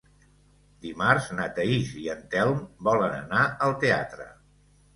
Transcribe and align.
Dimarts 0.85 1.27
na 1.41 1.45
Thaís 1.59 1.93
i 2.05 2.07
en 2.15 2.25
Telm 2.33 2.65
volen 2.89 3.17
anar 3.21 3.47
al 3.69 3.79
teatre. 3.87 4.31